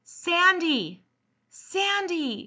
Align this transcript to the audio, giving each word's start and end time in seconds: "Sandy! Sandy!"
"Sandy! 0.03 1.05
Sandy!" 1.51 2.39